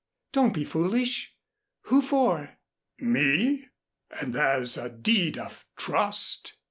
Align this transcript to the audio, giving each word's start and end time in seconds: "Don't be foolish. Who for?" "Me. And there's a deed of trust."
"Don't 0.31 0.51
be 0.55 0.63
foolish. 0.65 1.35
Who 1.81 2.01
for?" 2.01 2.57
"Me. 2.97 3.67
And 4.19 4.33
there's 4.33 4.75
a 4.75 4.89
deed 4.89 5.37
of 5.37 5.63
trust." 5.77 6.53